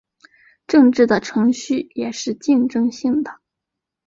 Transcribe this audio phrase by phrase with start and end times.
[0.65, 3.39] 政治的程序也是竞争性的。